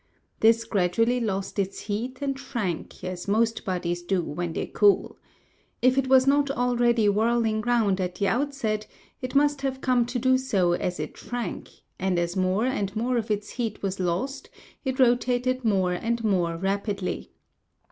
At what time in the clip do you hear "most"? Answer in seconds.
3.27-3.63